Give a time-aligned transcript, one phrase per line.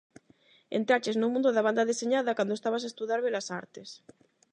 [0.79, 3.89] Entraches no mundo da banda deseñada cando estabas a estudar Belas Artes...